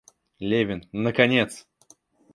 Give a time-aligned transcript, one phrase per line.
[0.39, 1.67] Левин, наконец!